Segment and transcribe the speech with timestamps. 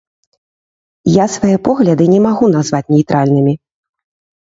[1.15, 3.53] Я свае погляды не магу назваць нейтральнымі.